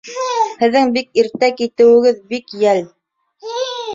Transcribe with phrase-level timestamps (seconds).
[0.61, 2.81] Һеҙҙең бик иртә китеүегеҙ бик йәл.